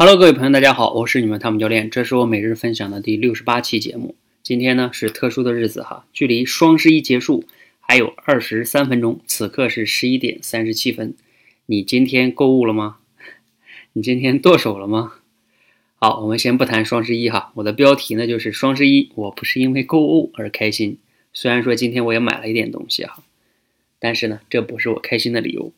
[0.00, 4.14] Hello，各位朋友，大家好，我是你们汤姆教练，这是我每日分享的第六十八期节目。
[4.44, 7.42] 今天呢是特殊的日子哈，距离双十一结束
[7.80, 11.16] 还有二十三分钟，此刻是十一点三十七分。
[11.66, 12.98] 你今天购物了吗？
[13.94, 15.14] 你今天剁手了吗？
[15.96, 20.98] 好，我们先不谈双十一哈，我的标题呢就是双十一，我不是因为购物而开心。
[21.32, 23.24] 虽然说今天我也买了一点东西哈，
[23.98, 25.72] 但是呢，这不是我开心的理由。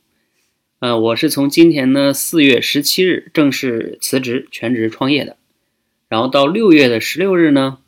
[0.80, 5.36] 呃，我是从今年呢四月十七日正式辞职全职创业的，
[6.09, 7.80] 然后到六月的十六日呢，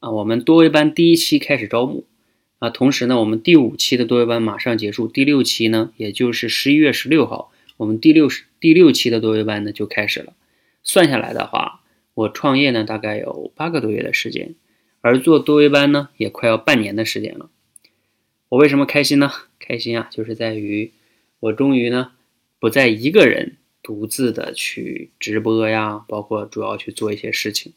[0.00, 2.04] 啊，我们多维班第一期开始招募，
[2.58, 8.28] 啊，同时呢，我们第五期的多维班马上结束，第六期呢，也就是十一月十六号，我们第六
[8.60, 10.34] 第六期的多维班呢就开始了。
[10.82, 11.80] 算下来的话，
[12.12, 14.54] 我创业呢大概有八个多月的时间，
[15.00, 17.48] 而做多维班呢也快要半年的时间了。
[18.50, 19.32] 我为什么开心呢？
[19.58, 20.92] 开心啊，就是在于
[21.40, 22.12] 我终于呢。
[22.60, 27.72] 不再一个人独自的去直播呀，包括主要去做一些事情，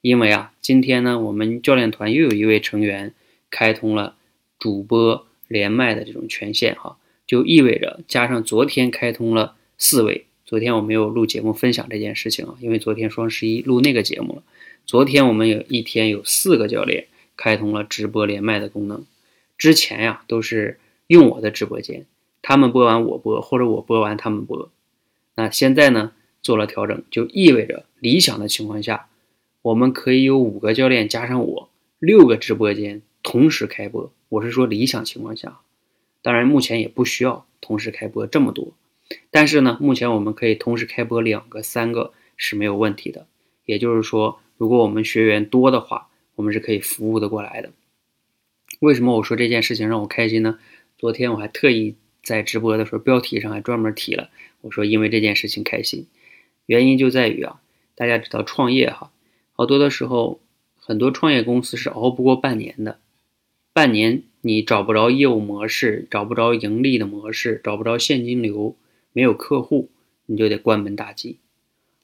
[0.00, 3.14] 因为啊，今天呢，我们教练团又有一位成员
[3.50, 4.16] 开通了
[4.58, 14.42] 主播连麦的这种权限哈，就意味着加上昨天开通了四位，昨天我没有录节目分享这件事情啊，因为昨天双十一录那个节目了，
[14.84, 19.04] 昨天我们有一天有四个教练开通了直播连麦的功能，
[19.56, 22.06] 之前呀都是用我的直播间。
[22.46, 24.70] 他们播完我播，或者我播完他们播。
[25.34, 29.08] 那现在呢做了调整，就意味着理想的情况下，
[29.62, 34.12] 我们可以有五个教练加上我，六个直播间同时开播。
[34.28, 35.60] 我是说理想情况下，
[36.20, 38.74] 当然目前也不需要同时开播这么多。
[39.30, 43.26] 但是呢，目前我们可以同时开播两个、三个是没有问题的。
[43.64, 47.70] 也就是说，如果我们学员多的话，我们是可以服务的过来的。
[48.80, 50.58] 为什么我说这件事情让我开心呢？
[50.98, 51.96] 昨天我还特意。
[52.24, 54.30] 在直播的时候，标题上还专门提了，
[54.62, 56.06] 我说因为这件事情开心，
[56.66, 57.60] 原因就在于啊，
[57.94, 59.12] 大家知道创业哈，
[59.52, 60.40] 好多的时候，
[60.76, 62.98] 很多创业公司是熬不过半年的，
[63.74, 68.74] 半年你找不着业务模式，找不着盈利的模式，找不着现金流，
[69.12, 69.90] 没有客户，
[70.24, 71.38] 你就得关门大吉。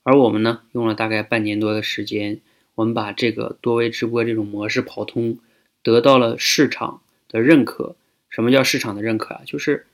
[0.02, 2.40] 而我们呢，用了大概半年多的时间，
[2.74, 5.38] 我们把这个多维直播这种模式跑通，
[5.82, 7.96] 得到了市场的认可。
[8.28, 9.40] 什么叫市场的认可啊？
[9.46, 9.86] 就是。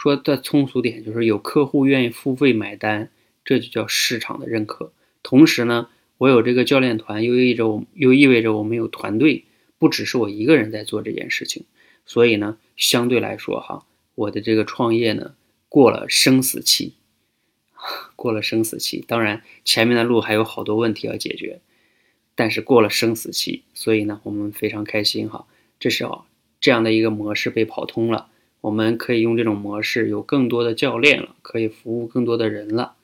[0.00, 3.10] 说的通俗点就是有客户愿意付费买单，
[3.44, 4.92] 这就叫市场的认可。
[5.24, 5.88] 同时呢，
[6.18, 11.64] 我有这个教练团，又意味着我又意味着我们有团队，不只是我一个人在做这件事情。
[12.06, 15.34] 所以呢，相对来说哈，我的这个创业呢
[15.68, 16.94] 过了生死期，
[18.14, 19.04] 过了生死期。
[19.08, 21.60] 当然前面的路还有好多问题要解决，
[22.36, 25.46] 但是过了生死期，所以呢，我们非常开心哈。
[25.80, 26.28] 至少
[26.60, 28.28] 这样的一个模式被跑通了。
[28.60, 32.96] 我们可以用这种模式，有更多的教练了，可以服务更多的人了。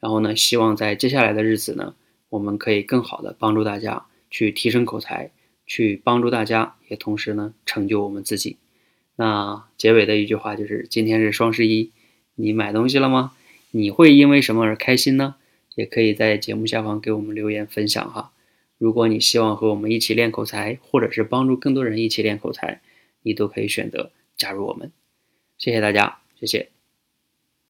[0.00, 1.94] 然后呢，希望在接下来的日子呢，
[2.28, 5.30] 我们可以更好的帮助大家去提升口才，
[5.66, 8.58] 去帮助大家，也同时呢成就我们自己。
[9.16, 11.90] 那结尾的一句话就是：今天是双十一，
[12.34, 13.32] 你买东西了吗？
[13.70, 15.36] 你会因为什么而开心呢？
[15.74, 18.30] 也可以在节目下方给我们留言分享哈。
[18.78, 22.80] 如果你希望和我们一起练口才，或者是帮助更多人一起练口才，
[23.22, 24.12] 你都可以选择。
[24.36, 24.92] 加入我们，
[25.58, 26.73] 谢谢大家，谢谢。